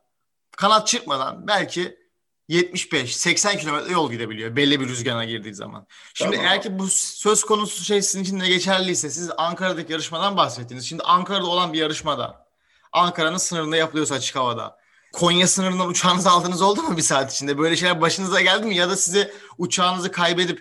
kanat 0.58 0.88
çırpmadan 0.88 1.48
belki 1.48 2.06
75-80 2.50 3.58
kilometre 3.58 3.92
yol 3.92 4.12
gidebiliyor 4.12 4.56
belli 4.56 4.80
bir 4.80 4.88
rüzgara 4.88 5.24
girdiği 5.24 5.54
zaman. 5.54 5.88
Şimdi 6.14 6.36
tamam. 6.36 6.46
eğer 6.46 6.62
ki 6.62 6.80
bu 6.80 6.88
söz 6.90 7.44
konusu 7.44 7.84
şey 7.84 8.02
sizin 8.02 8.24
için 8.24 8.40
de 8.40 8.48
geçerliyse 8.48 9.10
siz 9.10 9.32
Ankara'daki 9.38 9.92
yarışmadan 9.92 10.38
bahsettiniz. 10.38 10.86
Şimdi 10.86 11.04
Ankara'da 11.04 11.46
olan 11.46 11.74
bir 11.74 11.80
yarışmada 11.80 12.46
Ankara'nın 12.92 13.38
sınırında 13.38 13.78
yapılıyorsa 13.78 14.16
açık 14.16 14.36
havada 14.36 14.78
Konya 15.16 15.48
sınırından 15.48 15.90
uçağınızı 15.90 16.30
aldığınız 16.30 16.62
oldu 16.62 16.82
mu 16.82 16.98
bir 16.98 17.02
saat 17.02 17.34
içinde? 17.34 17.58
Böyle 17.58 17.76
şeyler 17.76 18.02
başınıza 18.02 18.42
geldi 18.42 18.68
mi? 18.68 18.76
Ya 18.76 18.90
da 18.90 18.96
size 18.96 19.32
uçağınızı 19.58 20.12
kaybedip 20.12 20.60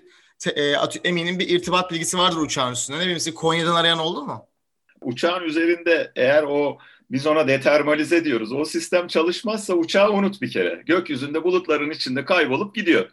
e, 0.56 0.74
eminim 1.04 1.38
bir 1.38 1.48
irtibat 1.48 1.90
bilgisi 1.90 2.18
vardır 2.18 2.36
uçağın 2.36 2.72
üstünde. 2.72 2.98
Ne 2.98 3.02
bileyim 3.02 3.34
Konya'dan 3.34 3.74
arayan 3.74 3.98
oldu 3.98 4.22
mu? 4.22 4.46
Uçağın 5.00 5.42
üzerinde 5.42 6.12
eğer 6.16 6.42
o 6.42 6.78
biz 7.10 7.26
ona 7.26 7.48
determalize 7.48 8.24
diyoruz. 8.24 8.52
O 8.52 8.64
sistem 8.64 9.06
çalışmazsa 9.06 9.74
uçağı 9.74 10.12
unut 10.12 10.42
bir 10.42 10.50
kere. 10.50 10.82
Gökyüzünde 10.86 11.44
bulutların 11.44 11.90
içinde 11.90 12.24
kaybolup 12.24 12.74
gidiyor. 12.74 13.10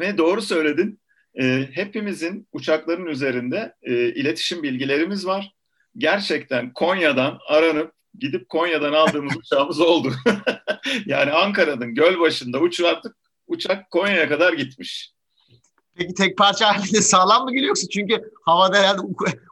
Ve 0.00 0.18
doğru 0.18 0.42
söyledin. 0.42 1.00
E, 1.40 1.68
hepimizin 1.72 2.48
uçakların 2.52 3.06
üzerinde 3.06 3.74
e, 3.82 3.92
iletişim 3.92 4.62
bilgilerimiz 4.62 5.26
var. 5.26 5.52
Gerçekten 5.96 6.72
Konya'dan 6.72 7.38
aranıp 7.48 7.92
gidip 8.18 8.48
Konya'dan 8.48 8.92
aldığımız 8.92 9.36
uçağımız 9.38 9.80
oldu. 9.80 10.12
yani 11.06 11.32
Ankara'nın 11.32 11.94
göl 11.94 12.20
başında 12.20 12.58
uçardık. 12.58 13.16
Uçak 13.46 13.90
Konya'ya 13.90 14.28
kadar 14.28 14.52
gitmiş. 14.52 15.12
Peki 15.94 16.14
tek 16.14 16.38
parça 16.38 16.68
halinde 16.68 17.02
sağlam 17.02 17.44
mı 17.44 17.58
yoksa? 17.58 17.88
Çünkü 17.88 18.30
havada 18.44 18.78
herhalde 18.78 19.02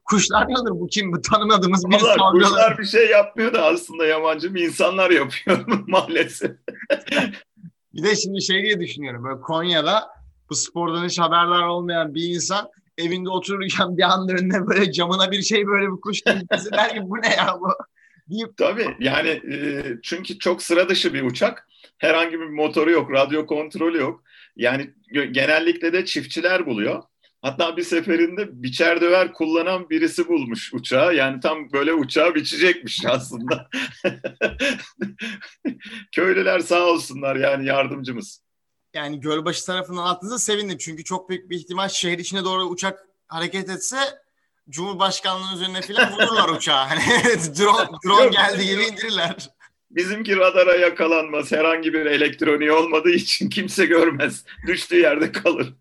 kuşlar 0.04 0.46
mı 0.46 0.54
alır? 0.58 0.70
Bu 0.70 0.86
kim? 0.86 1.12
Bu 1.12 1.22
tanımadığımız 1.22 1.90
bir 1.90 1.98
sallıyorlar. 1.98 2.50
Kuşlar 2.50 2.78
bir 2.78 2.84
şey 2.84 3.10
yapmıyor 3.10 3.54
da 3.54 3.66
aslında 3.66 4.06
yabancı 4.06 4.54
bir 4.54 4.62
insanlar 4.62 5.10
yapıyor 5.10 5.64
maalesef. 5.86 6.50
bir 7.94 8.02
de 8.02 8.16
şimdi 8.16 8.42
şey 8.42 8.62
diye 8.62 8.80
düşünüyorum. 8.80 9.24
Böyle 9.24 9.40
Konya'da 9.40 10.08
bu 10.50 10.54
spordan 10.54 11.04
hiç 11.04 11.18
haberdar 11.18 11.62
olmayan 11.62 12.14
bir 12.14 12.34
insan 12.34 12.68
evinde 12.98 13.30
otururken 13.30 13.96
bir 13.96 14.02
anda 14.02 14.32
önüne 14.32 14.66
böyle 14.66 14.92
camına 14.92 15.30
bir 15.30 15.42
şey 15.42 15.66
böyle 15.66 15.86
bir 15.86 16.00
kuş 16.00 16.22
gelmesi 16.22 16.72
der 16.72 16.94
ki 16.94 17.00
bu 17.02 17.16
ne 17.22 17.34
ya 17.34 17.56
bu? 17.60 17.68
Deyip... 18.30 18.56
Tabii 18.56 18.96
yani 18.98 19.28
e, 19.28 19.82
çünkü 20.02 20.38
çok 20.38 20.62
sıra 20.62 20.88
dışı 20.88 21.14
bir 21.14 21.22
uçak. 21.22 21.68
Herhangi 21.98 22.40
bir 22.40 22.46
motoru 22.46 22.90
yok, 22.90 23.12
radyo 23.12 23.46
kontrolü 23.46 23.98
yok. 23.98 24.22
Yani 24.56 24.90
genellikle 25.12 25.92
de 25.92 26.04
çiftçiler 26.04 26.66
buluyor. 26.66 27.02
Hatta 27.42 27.76
bir 27.76 27.82
seferinde 27.82 28.62
biçer 28.62 29.00
döver 29.00 29.32
kullanan 29.32 29.90
birisi 29.90 30.28
bulmuş 30.28 30.74
uçağı. 30.74 31.14
Yani 31.14 31.40
tam 31.40 31.72
böyle 31.72 31.92
uçağı 31.92 32.34
biçecekmiş 32.34 33.04
aslında. 33.08 33.68
Köylüler 36.12 36.58
sağ 36.60 36.86
olsunlar 36.86 37.36
yani 37.36 37.66
yardımcımız. 37.66 38.42
Yani 38.94 39.20
Gölbaşı 39.20 39.66
tarafından 39.66 40.04
attığınızda 40.04 40.38
sevindim. 40.38 40.78
Çünkü 40.78 41.04
çok 41.04 41.30
büyük 41.30 41.50
bir 41.50 41.56
ihtimal 41.56 41.88
şehir 41.88 42.18
içine 42.18 42.44
doğru 42.44 42.64
uçak 42.64 43.06
hareket 43.28 43.70
etse 43.70 43.96
Cumhurbaşkanlığının 44.70 45.54
üzerine 45.54 45.82
falan 45.82 46.12
vururlar 46.12 46.48
uçağı. 46.48 46.86
Hani 46.86 47.00
drone, 47.58 47.88
drone 48.06 48.28
geldi 48.28 48.66
gibi 48.66 48.82
indirirler. 48.82 49.50
Bizimki 49.90 50.36
radara 50.36 50.76
yakalanmaz. 50.76 51.52
Herhangi 51.52 51.92
bir 51.92 52.06
elektroniği 52.06 52.72
olmadığı 52.72 53.10
için 53.10 53.48
kimse 53.48 53.86
görmez. 53.86 54.44
Düştüğü 54.66 55.00
yerde 55.00 55.32
kalır. 55.32 55.74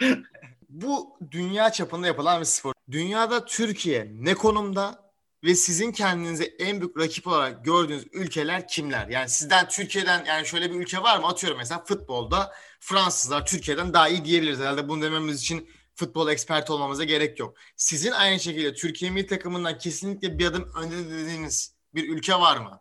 Bu 0.68 1.18
dünya 1.30 1.72
çapında 1.72 2.06
yapılan 2.06 2.40
bir 2.40 2.46
spor. 2.46 2.72
Dünyada 2.90 3.44
Türkiye 3.44 4.08
ne 4.12 4.34
konumda 4.34 5.12
ve 5.44 5.54
sizin 5.54 5.92
kendinize 5.92 6.44
en 6.44 6.80
büyük 6.80 6.98
rakip 6.98 7.26
olarak 7.26 7.64
gördüğünüz 7.64 8.06
ülkeler 8.12 8.68
kimler? 8.68 9.08
Yani 9.08 9.28
sizden 9.28 9.68
Türkiye'den 9.68 10.24
yani 10.24 10.46
şöyle 10.46 10.70
bir 10.70 10.80
ülke 10.80 11.02
var 11.02 11.18
mı? 11.18 11.26
Atıyorum 11.26 11.58
mesela 11.58 11.84
futbolda 11.84 12.52
Fransızlar 12.80 13.46
Türkiye'den 13.46 13.92
daha 13.92 14.08
iyi 14.08 14.24
diyebiliriz. 14.24 14.60
Herhalde 14.60 14.88
bunu 14.88 15.02
dememiz 15.02 15.40
için 15.40 15.68
futbol 15.96 16.28
expert 16.28 16.70
olmamıza 16.70 17.04
gerek 17.04 17.38
yok. 17.38 17.56
Sizin 17.76 18.10
aynı 18.10 18.40
şekilde 18.40 18.74
Türkiye 18.74 19.10
milli 19.10 19.26
takımından 19.26 19.78
kesinlikle 19.78 20.38
bir 20.38 20.46
adım 20.46 20.72
önde 20.82 21.10
dediğiniz 21.10 21.76
bir 21.94 22.08
ülke 22.08 22.34
var 22.34 22.56
mı? 22.56 22.80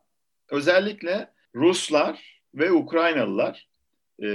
Özellikle 0.50 1.34
Ruslar 1.56 2.42
ve 2.56 2.72
Ukraynalılar 2.72 3.68
e, 4.24 4.28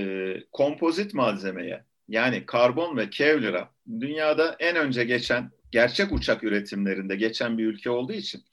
kompozit 0.52 1.14
malzemeye 1.14 1.84
yani 2.08 2.46
karbon 2.46 2.96
ve 2.96 3.10
kevlara 3.10 3.70
dünyada 4.00 4.56
en 4.58 4.76
önce 4.76 5.04
geçen 5.04 5.50
gerçek 5.70 6.12
uçak 6.12 6.44
üretimlerinde 6.44 7.16
geçen 7.16 7.58
bir 7.58 7.66
ülke 7.66 7.90
olduğu 7.90 8.12
için 8.12 8.44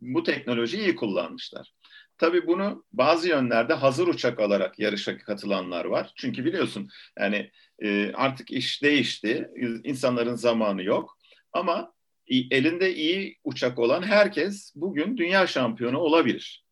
bu 0.00 0.22
teknolojiyi 0.22 0.82
iyi 0.82 0.96
kullanmışlar. 0.96 1.72
Tabii 2.18 2.46
bunu 2.46 2.84
bazı 2.92 3.28
yönlerde 3.28 3.74
hazır 3.74 4.08
uçak 4.08 4.40
alarak 4.40 4.78
yarışa 4.78 5.18
katılanlar 5.18 5.84
var. 5.84 6.12
Çünkü 6.16 6.44
biliyorsun 6.44 6.88
yani 7.18 7.50
e, 7.82 8.12
artık 8.12 8.50
iş 8.50 8.82
değişti. 8.82 9.50
İnsanların 9.84 10.34
zamanı 10.34 10.82
yok. 10.82 11.18
Ama 11.52 11.94
elinde 12.28 12.94
iyi 12.94 13.38
uçak 13.44 13.78
olan 13.78 14.02
herkes 14.02 14.72
bugün 14.76 15.16
dünya 15.16 15.46
şampiyonu 15.46 15.98
olabilir. 15.98 16.64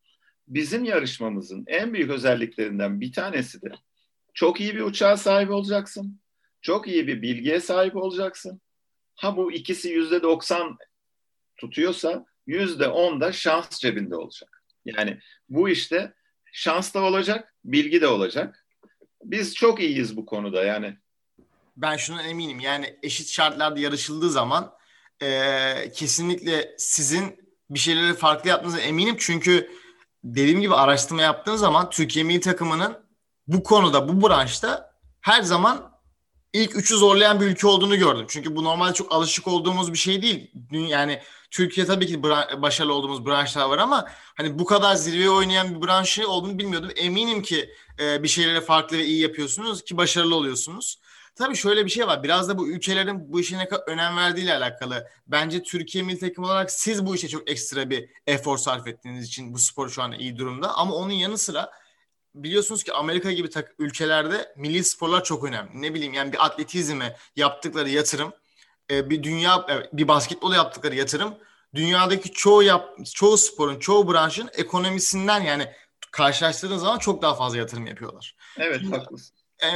bizim 0.49 0.84
yarışmamızın 0.84 1.64
en 1.66 1.94
büyük 1.94 2.11
özelliklerinden 2.11 3.00
bir 3.00 3.12
tanesi 3.12 3.62
de 3.62 3.72
çok 4.34 4.61
iyi 4.61 4.75
bir 4.75 4.80
uçağa 4.80 5.16
sahip 5.16 5.50
olacaksın. 5.50 6.20
Çok 6.62 6.88
iyi 6.88 7.06
bir 7.06 7.22
bilgiye 7.22 7.61
sahip 7.61 7.96
olacaksın. 7.96 8.61
Ha 9.14 9.37
bu 9.37 9.52
ikisi 9.52 9.88
yüzde 9.88 10.22
doksan 10.22 10.78
tutuyorsa 11.56 12.25
yüzde 12.46 12.88
on 12.88 13.20
da 13.20 13.32
şans 13.32 13.80
cebinde 13.80 14.16
olacak. 14.16 14.62
Yani 14.84 15.18
bu 15.48 15.68
işte 15.68 16.14
şans 16.52 16.94
da 16.94 17.02
olacak, 17.02 17.54
bilgi 17.64 18.00
de 18.00 18.06
olacak. 18.06 18.66
Biz 19.24 19.54
çok 19.54 19.80
iyiyiz 19.80 20.16
bu 20.16 20.26
konuda 20.26 20.64
yani. 20.64 20.96
Ben 21.76 21.96
şuna 21.96 22.22
eminim 22.22 22.60
yani 22.60 22.98
eşit 23.02 23.28
şartlarda 23.28 23.80
yarışıldığı 23.80 24.30
zaman 24.30 24.72
e, 25.22 25.92
kesinlikle 25.94 26.74
sizin 26.78 27.42
bir 27.70 27.78
şeyleri 27.78 28.14
farklı 28.14 28.50
yaptığınıza 28.50 28.80
eminim. 28.80 29.16
Çünkü 29.18 29.70
dediğim 30.24 30.60
gibi 30.60 30.74
araştırma 30.74 31.22
yaptığın 31.22 31.56
zaman 31.56 31.90
Türkiye 31.90 32.24
milli 32.24 32.40
takımının 32.40 33.02
bu 33.46 33.62
konuda, 33.62 34.08
bu 34.08 34.28
branşta 34.28 34.92
her 35.20 35.42
zaman 35.42 35.91
ilk 36.52 36.76
üçü 36.76 36.97
zorlayan 36.97 37.40
bir 37.40 37.47
ülke 37.47 37.66
olduğunu 37.66 37.97
gördüm. 37.97 38.26
Çünkü 38.28 38.56
bu 38.56 38.64
normalde 38.64 38.94
çok 38.94 39.12
alışık 39.12 39.49
olduğumuz 39.49 39.92
bir 39.92 39.99
şey 39.99 40.23
değil. 40.23 40.50
Yani 40.73 41.21
Türkiye 41.50 41.87
tabii 41.87 42.06
ki 42.06 42.23
başarılı 42.62 42.94
olduğumuz 42.94 43.26
branşlar 43.26 43.68
var 43.68 43.78
ama 43.78 44.09
hani 44.35 44.59
bu 44.59 44.64
kadar 44.64 44.94
zirveye 44.94 45.30
oynayan 45.30 45.75
bir 45.75 45.87
branşı 45.87 46.28
olduğunu 46.28 46.59
bilmiyordum. 46.59 46.90
Eminim 46.97 47.42
ki 47.42 47.71
e, 48.00 48.23
bir 48.23 48.28
şeyleri 48.28 48.61
farklı 48.61 48.99
ve 48.99 49.04
iyi 49.04 49.21
yapıyorsunuz 49.21 49.85
ki 49.85 49.97
başarılı 49.97 50.35
oluyorsunuz. 50.35 50.99
Tabii 51.35 51.56
şöyle 51.56 51.85
bir 51.85 51.90
şey 51.90 52.06
var. 52.06 52.23
Biraz 52.23 52.49
da 52.49 52.59
bu 52.59 52.68
ülkelerin 52.68 53.32
bu 53.32 53.40
işe 53.40 53.59
ne 53.59 53.68
kadar 53.68 53.82
önem 53.87 54.16
verdiğiyle 54.16 54.56
alakalı. 54.56 55.09
Bence 55.26 55.62
Türkiye 55.62 56.04
milli 56.04 56.18
takım 56.18 56.44
olarak 56.44 56.71
siz 56.71 57.06
bu 57.06 57.14
işe 57.14 57.28
çok 57.28 57.50
ekstra 57.50 57.90
bir 57.90 58.11
efor 58.26 58.59
sarf 58.59 58.87
ettiğiniz 58.87 59.26
için 59.26 59.54
bu 59.54 59.59
spor 59.59 59.88
şu 59.88 60.02
an 60.02 60.12
iyi 60.12 60.38
durumda. 60.38 60.75
Ama 60.75 60.94
onun 60.94 61.11
yanı 61.11 61.38
sıra 61.38 61.71
biliyorsunuz 62.34 62.84
ki 62.84 62.92
Amerika 62.92 63.32
gibi 63.32 63.50
tak- 63.50 63.74
ülkelerde 63.78 64.54
milli 64.56 64.84
sporlar 64.84 65.24
çok 65.24 65.44
önemli. 65.44 65.82
Ne 65.82 65.94
bileyim 65.94 66.14
yani 66.14 66.32
bir 66.32 66.44
atletizme 66.46 67.16
yaptıkları 67.36 67.88
yatırım, 67.88 68.32
e, 68.90 69.10
bir 69.10 69.22
dünya 69.22 69.66
e, 69.70 69.96
bir 69.98 70.08
basketbol 70.08 70.52
yaptıkları 70.52 70.94
yatırım 70.94 71.34
dünyadaki 71.74 72.32
çoğu 72.32 72.62
yap 72.62 72.98
çoğu 73.14 73.36
sporun, 73.36 73.78
çoğu 73.78 74.12
branşın 74.12 74.50
ekonomisinden 74.52 75.40
yani 75.40 75.72
karşılaştırdığınız 76.10 76.82
zaman 76.82 76.98
çok 76.98 77.22
daha 77.22 77.34
fazla 77.34 77.58
yatırım 77.58 77.86
yapıyorlar. 77.86 78.36
Evet, 78.58 78.80
Şimdi, 78.80 78.96
haklısın. 78.96 79.36
E, 79.62 79.66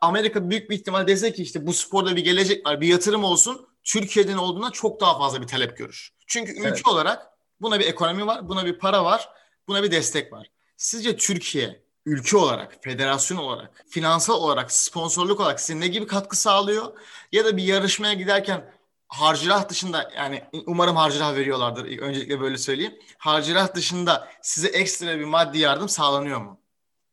Amerika 0.00 0.50
büyük 0.50 0.70
bir 0.70 0.74
ihtimal 0.74 1.06
dese 1.06 1.32
ki 1.32 1.42
işte 1.42 1.66
bu 1.66 1.72
sporda 1.72 2.16
bir 2.16 2.24
gelecek 2.24 2.66
var, 2.66 2.80
bir 2.80 2.88
yatırım 2.88 3.24
olsun. 3.24 3.68
Türkiye'den 3.84 4.36
olduğuna 4.36 4.70
çok 4.70 5.00
daha 5.00 5.18
fazla 5.18 5.42
bir 5.42 5.46
talep 5.46 5.76
görür. 5.76 6.10
Çünkü 6.26 6.52
ülke 6.52 6.68
evet. 6.68 6.88
olarak 6.88 7.26
buna 7.60 7.80
bir 7.80 7.86
ekonomi 7.86 8.26
var, 8.26 8.48
buna 8.48 8.66
bir 8.66 8.78
para 8.78 9.04
var, 9.04 9.28
buna 9.68 9.82
bir 9.82 9.90
destek 9.90 10.32
var. 10.32 10.50
Sizce 10.76 11.16
Türkiye 11.16 11.83
ülke 12.06 12.36
olarak, 12.36 12.84
federasyon 12.84 13.38
olarak, 13.38 13.84
finansal 13.88 14.34
olarak, 14.34 14.72
sponsorluk 14.72 15.40
olarak 15.40 15.60
size 15.60 15.80
ne 15.80 15.88
gibi 15.88 16.06
katkı 16.06 16.36
sağlıyor? 16.36 17.00
Ya 17.32 17.44
da 17.44 17.56
bir 17.56 17.62
yarışmaya 17.62 18.14
giderken 18.14 18.70
harcırah 19.08 19.68
dışında 19.68 20.10
yani 20.16 20.42
umarım 20.66 20.96
harcırah 20.96 21.36
veriyorlardır. 21.36 21.98
Öncelikle 21.98 22.40
böyle 22.40 22.56
söyleyeyim. 22.56 22.94
Harcırah 23.18 23.74
dışında 23.74 24.28
size 24.42 24.68
ekstra 24.68 25.18
bir 25.18 25.24
maddi 25.24 25.58
yardım 25.58 25.88
sağlanıyor 25.88 26.40
mu? 26.40 26.60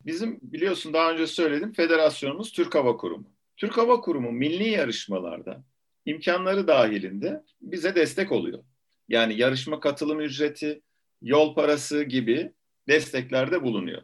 Bizim 0.05 0.39
biliyorsun 0.41 0.93
daha 0.93 1.11
önce 1.11 1.27
söyledim 1.27 1.73
federasyonumuz 1.73 2.51
Türk 2.51 2.75
Hava 2.75 2.97
Kurumu. 2.97 3.25
Türk 3.57 3.77
Hava 3.77 4.01
Kurumu 4.01 4.31
milli 4.31 4.69
yarışmalarda 4.69 5.63
imkanları 6.05 6.67
dahilinde 6.67 7.43
bize 7.61 7.95
destek 7.95 8.31
oluyor. 8.31 8.63
Yani 9.09 9.37
yarışma 9.37 9.79
katılım 9.79 10.19
ücreti, 10.19 10.81
yol 11.21 11.55
parası 11.55 12.03
gibi 12.03 12.51
desteklerde 12.87 13.63
bulunuyor. 13.63 14.01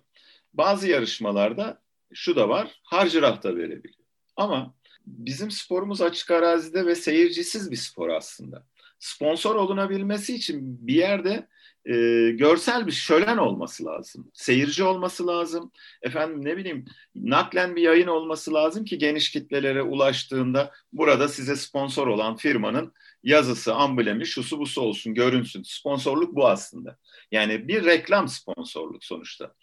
Bazı 0.58 0.88
yarışmalarda 0.88 1.82
şu 2.14 2.36
da 2.36 2.50
var, 2.50 2.82
harcırah 2.84 3.44
da 3.44 3.56
verebiliyor. 3.56 4.06
Ama 4.36 4.74
bizim 5.06 5.52
sporumuz 5.52 6.02
açık 6.02 6.32
arazide 6.32 6.86
ve 6.86 6.96
seyircisiz 6.96 7.72
bir 7.72 7.76
spor 7.76 8.10
aslında. 8.10 8.66
Sponsor 9.00 9.56
olunabilmesi 9.56 10.36
için 10.36 10.88
bir 10.88 10.96
yerde 10.96 11.48
e, 11.86 11.94
görsel 12.32 12.88
bir 12.88 12.92
şölen 12.92 13.38
olması 13.38 13.86
lazım. 13.86 14.32
Seyirci 14.34 14.84
olması 14.84 15.28
lazım. 15.28 15.72
Efendim 16.02 16.46
ne 16.46 16.58
bileyim 16.58 16.86
naklen 17.16 17.76
bir 17.76 17.82
yayın 17.82 18.08
olması 18.08 18.54
lazım 18.54 18.86
ki 18.86 18.98
geniş 18.98 19.32
kitlelere 19.32 19.82
ulaştığında 19.82 20.72
burada 20.94 21.28
size 21.28 21.56
sponsor 21.56 22.08
olan 22.08 22.36
firmanın 22.36 22.94
yazısı, 23.24 23.74
amblemi, 23.74 24.26
şusu 24.26 24.60
busu 24.60 24.82
olsun, 24.82 25.14
görünsün. 25.14 25.64
Sponsorluk 25.64 26.36
bu 26.36 26.48
aslında. 26.48 26.98
Yani 27.32 27.68
bir 27.68 27.86
reklam 27.86 28.28
sponsorluk 28.28 29.04
sonuçta. 29.04 29.54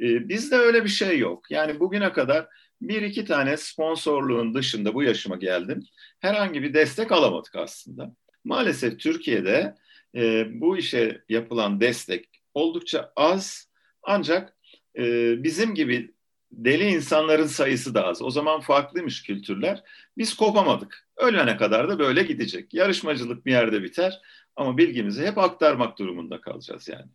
Ee, 0.00 0.28
bizde 0.28 0.56
öyle 0.56 0.84
bir 0.84 0.88
şey 0.88 1.18
yok. 1.18 1.50
Yani 1.50 1.80
bugüne 1.80 2.12
kadar 2.12 2.46
bir 2.80 3.02
iki 3.02 3.24
tane 3.24 3.56
sponsorluğun 3.56 4.54
dışında 4.54 4.94
bu 4.94 5.02
yaşıma 5.02 5.36
geldim. 5.36 5.82
Herhangi 6.20 6.62
bir 6.62 6.74
destek 6.74 7.12
alamadık 7.12 7.54
aslında. 7.54 8.16
Maalesef 8.44 9.00
Türkiye'de 9.00 9.74
e, 10.14 10.46
bu 10.60 10.76
işe 10.76 11.24
yapılan 11.28 11.80
destek 11.80 12.28
oldukça 12.54 13.12
az 13.16 13.70
ancak 14.02 14.56
e, 14.98 15.02
bizim 15.42 15.74
gibi 15.74 16.14
deli 16.52 16.84
insanların 16.84 17.46
sayısı 17.46 17.94
da 17.94 18.06
az. 18.06 18.22
O 18.22 18.30
zaman 18.30 18.60
farklıymış 18.60 19.22
kültürler. 19.22 19.82
Biz 20.18 20.34
kopamadık. 20.34 21.06
Ölene 21.16 21.56
kadar 21.56 21.88
da 21.88 21.98
böyle 21.98 22.22
gidecek. 22.22 22.74
Yarışmacılık 22.74 23.46
bir 23.46 23.52
yerde 23.52 23.82
biter 23.82 24.20
ama 24.56 24.78
bilgimizi 24.78 25.26
hep 25.26 25.38
aktarmak 25.38 25.98
durumunda 25.98 26.40
kalacağız 26.40 26.88
yani. 26.88 27.10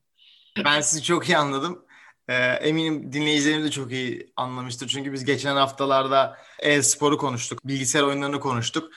Ben 0.65 0.82
sizi 0.82 1.04
çok 1.04 1.30
iyi 1.30 1.38
anladım. 1.38 1.85
Ee, 2.29 2.33
eminim 2.35 3.13
dinleyicilerimiz 3.13 3.65
de 3.65 3.71
çok 3.71 3.91
iyi 3.91 4.33
anlamıştır. 4.35 4.88
Çünkü 4.88 5.13
biz 5.13 5.25
geçen 5.25 5.55
haftalarda 5.55 6.38
e-sporu 6.59 7.17
konuştuk, 7.17 7.67
bilgisayar 7.67 8.03
oyunlarını 8.03 8.39
konuştuk. 8.39 8.91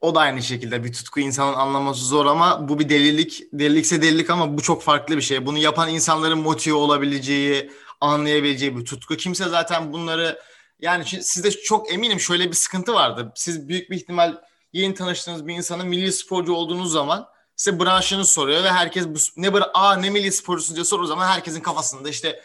O 0.00 0.14
da 0.14 0.20
aynı 0.20 0.42
şekilde 0.42 0.84
bir 0.84 0.92
tutku 0.92 1.20
insanın 1.20 1.54
anlaması 1.54 2.04
zor 2.04 2.26
ama 2.26 2.68
bu 2.68 2.78
bir 2.78 2.88
delilik. 2.88 3.42
Delilikse 3.52 4.02
delilik 4.02 4.30
ama 4.30 4.58
bu 4.58 4.62
çok 4.62 4.82
farklı 4.82 5.16
bir 5.16 5.22
şey. 5.22 5.46
Bunu 5.46 5.58
yapan 5.58 5.88
insanların 5.88 6.38
motive 6.38 6.74
olabileceği, 6.74 7.70
anlayabileceği 8.00 8.76
bir 8.76 8.84
tutku. 8.84 9.16
Kimse 9.16 9.44
zaten 9.44 9.92
bunları 9.92 10.38
yani 10.80 11.04
sizde 11.04 11.50
çok 11.50 11.92
eminim 11.92 12.20
şöyle 12.20 12.48
bir 12.48 12.56
sıkıntı 12.56 12.94
vardı. 12.94 13.32
Siz 13.34 13.68
büyük 13.68 13.90
bir 13.90 13.96
ihtimal 13.96 14.36
yeni 14.72 14.94
tanıştığınız 14.94 15.46
bir 15.46 15.54
insanın 15.54 15.88
milli 15.88 16.12
sporcu 16.12 16.52
olduğunuz 16.52 16.92
zaman 16.92 17.28
size 17.56 17.80
branşını 17.80 18.24
soruyor 18.24 18.64
ve 18.64 18.70
herkes 18.70 19.08
bu, 19.08 19.18
ne 19.36 19.54
bra 19.54 19.70
aa 19.74 19.96
ne 19.96 20.10
milli 20.10 20.32
sporcusun 20.32 20.76
diye 20.76 20.84
soru 20.84 21.06
zaman 21.06 21.26
herkesin 21.26 21.60
kafasında 21.60 22.08
işte 22.08 22.42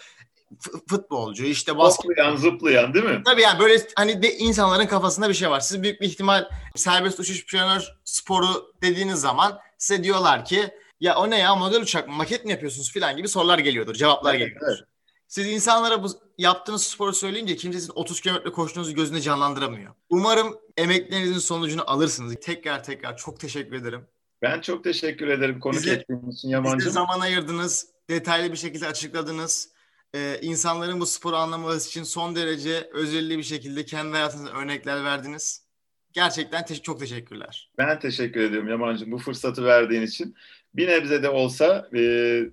futbolcu, 0.89 1.45
işte 1.45 1.77
basket. 1.77 2.05
Zıplayan, 2.05 2.35
zıplayan 2.35 2.93
değil 2.93 3.05
mi? 3.05 3.21
Tabii 3.25 3.41
yani 3.41 3.59
böyle 3.59 3.87
hani 3.95 4.21
de 4.23 4.37
insanların 4.37 4.87
kafasında 4.87 5.29
bir 5.29 5.33
şey 5.33 5.49
var. 5.49 5.59
Siz 5.59 5.83
büyük 5.83 6.01
bir 6.01 6.05
ihtimal 6.05 6.49
serbest 6.75 7.19
uçuş 7.19 7.45
planör 7.45 7.87
sporu 8.03 8.73
dediğiniz 8.81 9.19
zaman 9.19 9.59
size 9.77 10.03
diyorlar 10.03 10.45
ki 10.45 10.69
ya 10.99 11.15
o 11.15 11.29
ne 11.29 11.39
ya 11.39 11.55
model 11.55 11.81
uçak 11.81 12.07
mı 12.07 12.15
maket 12.15 12.45
mi 12.45 12.51
yapıyorsunuz 12.51 12.93
falan 12.93 13.17
gibi 13.17 13.27
sorular 13.27 13.59
geliyordur, 13.59 13.93
cevaplar 13.93 14.35
evet, 14.35 14.39
geliyordur. 14.39 14.77
Evet. 14.77 14.87
Siz 15.27 15.47
insanlara 15.47 16.03
bu 16.03 16.07
yaptığınız 16.37 16.83
sporu 16.83 17.13
söyleyince 17.13 17.55
kimse 17.55 17.79
sizin 17.79 17.93
30 17.95 18.21
kilometre 18.21 18.51
koştuğunuzu 18.51 18.93
gözünde 18.93 19.21
canlandıramıyor. 19.21 19.93
Umarım 20.09 20.57
emeklerinizin 20.77 21.39
sonucunu 21.39 21.91
alırsınız. 21.91 22.35
Tekrar 22.41 22.83
tekrar 22.83 23.17
çok 23.17 23.39
teşekkür 23.39 23.75
ederim. 23.75 24.07
Ben 24.41 24.61
çok 24.61 24.83
teşekkür 24.83 25.27
ederim 25.27 25.59
konuk 25.59 25.87
ettiğiniz 25.87 26.35
için 26.35 26.49
Yaman'cığım. 26.49 26.79
Bize 26.79 26.89
zaman 26.89 27.19
ayırdınız, 27.19 27.87
detaylı 28.09 28.51
bir 28.51 28.57
şekilde 28.57 28.87
açıkladınız 28.87 29.69
e, 30.15 30.39
insanların 30.41 30.99
bu 30.99 31.05
sporu 31.05 31.35
anlaması 31.35 31.89
için 31.89 32.03
son 32.03 32.35
derece 32.35 32.89
özellikle 32.93 33.37
bir 33.37 33.43
şekilde 33.43 33.85
kendi 33.85 34.11
hayatınızda 34.11 34.51
örnekler 34.51 35.03
verdiniz. 35.03 35.67
Gerçekten 36.13 36.65
te- 36.65 36.81
çok 36.81 36.99
teşekkürler. 36.99 37.71
Ben 37.77 37.99
teşekkür 37.99 38.39
ediyorum 38.41 38.69
Yaman'cığım 38.69 39.11
bu 39.11 39.17
fırsatı 39.17 39.63
verdiğin 39.63 40.01
için. 40.01 40.35
Bir 40.73 40.87
nebze 40.87 41.23
de 41.23 41.29
olsa 41.29 41.89
e, 41.93 41.99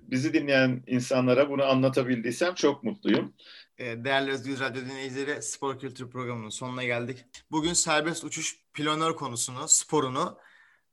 bizi 0.01 0.33
dinleyen 0.33 0.83
insanlara 0.87 1.49
bunu 1.49 1.63
anlatabildiysem 1.63 2.55
çok 2.55 2.83
mutluyum. 2.83 3.33
E, 3.77 4.03
değerli 4.05 4.31
Özgür 4.31 4.59
Radyo 4.59 4.81
dinleyicileri 4.81 5.41
Spor 5.41 5.79
Kültür 5.79 6.09
Programı'nın 6.09 6.49
sonuna 6.49 6.83
geldik. 6.83 7.25
Bugün 7.51 7.73
serbest 7.73 8.23
uçuş 8.23 8.59
planör 8.73 9.15
konusunu, 9.15 9.67
sporunu 9.67 10.37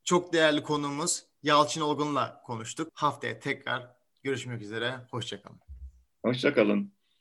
çok 0.05 0.33
değerli 0.33 0.63
konuğumuz 0.63 1.25
Yalçın 1.43 1.81
Olgun'la 1.81 2.43
konuştuk. 2.47 2.89
Haftaya 2.95 3.41
tekrar 3.41 3.87
görüşmek 4.23 4.63
üzere. 4.63 4.95
Hoşçakalın. 5.11 5.72
Hoşçakalın. 6.23 6.93